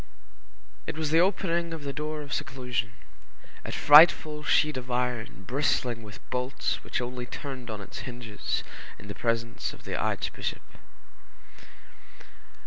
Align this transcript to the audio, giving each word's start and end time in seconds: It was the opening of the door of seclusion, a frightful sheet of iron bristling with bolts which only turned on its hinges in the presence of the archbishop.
It 0.87 0.97
was 0.97 1.11
the 1.11 1.19
opening 1.21 1.73
of 1.75 1.83
the 1.83 1.93
door 1.93 2.23
of 2.23 2.33
seclusion, 2.33 2.93
a 3.63 3.71
frightful 3.71 4.41
sheet 4.43 4.75
of 4.75 4.89
iron 4.89 5.43
bristling 5.43 6.01
with 6.01 6.27
bolts 6.31 6.83
which 6.83 6.99
only 7.01 7.27
turned 7.27 7.69
on 7.69 7.81
its 7.81 7.99
hinges 7.99 8.63
in 8.97 9.09
the 9.09 9.13
presence 9.13 9.73
of 9.73 9.83
the 9.83 9.95
archbishop. 9.95 10.63